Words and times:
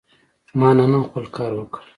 ما 0.59 0.69
نن 0.77 0.91
هم 0.95 1.03
خپل 1.09 1.25
کار 1.37 1.51
وکړ. 1.55 1.81